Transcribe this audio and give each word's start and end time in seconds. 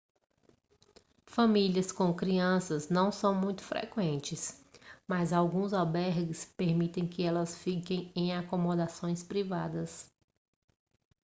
famílias 1.27 1.91
com 1.91 2.11
crianças 2.11 2.89
não 2.89 3.11
são 3.11 3.35
muito 3.35 3.61
frequentes 3.61 4.59
mas 5.07 5.31
alguns 5.31 5.73
albergues 5.73 6.43
permitem 6.43 7.07
que 7.07 7.21
elas 7.21 7.55
fiquem 7.55 8.11
em 8.15 8.33
acomodações 8.35 9.21
privadas 9.21 10.09